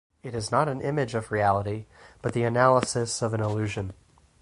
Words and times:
It 0.23 0.33
is 0.33 0.49
not 0.51 0.67
an 0.67 0.81
image 0.81 1.13
of 1.13 1.31
reality, 1.31 1.85
but 2.23 2.33
the 2.33 2.41
analysis 2.43 3.21
of 3.21 3.35
an 3.35 3.39
illusion. 3.41 3.93